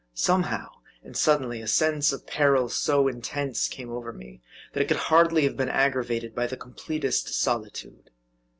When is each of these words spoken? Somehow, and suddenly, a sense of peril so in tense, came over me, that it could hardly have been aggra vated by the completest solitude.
Somehow, 0.15 0.67
and 1.03 1.15
suddenly, 1.15 1.61
a 1.61 1.67
sense 1.67 2.11
of 2.11 2.25
peril 2.25 2.69
so 2.69 3.07
in 3.07 3.21
tense, 3.21 3.67
came 3.67 3.91
over 3.91 4.11
me, 4.11 4.41
that 4.73 4.81
it 4.81 4.87
could 4.87 4.97
hardly 4.97 5.43
have 5.43 5.55
been 5.55 5.69
aggra 5.69 6.03
vated 6.03 6.33
by 6.33 6.47
the 6.47 6.57
completest 6.57 7.29
solitude. 7.39 8.09